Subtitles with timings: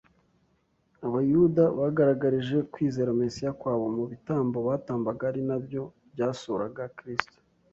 [1.07, 7.37] Abayuda bagaragarije kwizera Mesiya kwabo mu bitambo batambaga ari na byo byasuraga Kristo.